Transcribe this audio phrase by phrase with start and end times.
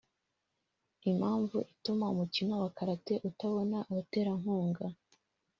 [1.09, 4.85] Impamvu ituma umukino wa Karate utabona abaterankunga